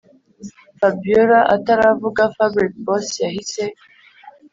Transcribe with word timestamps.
fabiora 0.79 1.39
ataravuga 1.55 2.21
fabric 2.35 2.73
boss 2.85 3.07
yahise 3.23 3.63